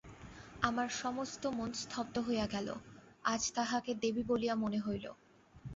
[0.61, 2.67] আমার সমস্ত মন স্তব্ধ হইয়া গেল,
[3.25, 5.05] আজ তাহাকে দেবী বলিয়া মনে হইল।